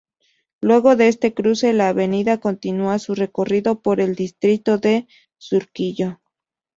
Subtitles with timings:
[0.61, 6.17] Luego de este cruce, la avenida continua su recorrido por el distrito de Surquillo.